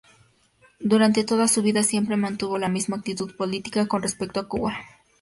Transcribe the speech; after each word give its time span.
Durante 0.79 1.23
toda 1.23 1.47
su 1.47 1.61
vida 1.61 1.83
siempre 1.83 2.17
mantuvo 2.17 2.57
la 2.57 2.69
misma 2.69 2.97
actitud 2.97 3.35
política 3.35 3.85
con 3.87 4.01
respecto 4.01 4.39
a 4.39 4.47
Cuba. 4.47 4.75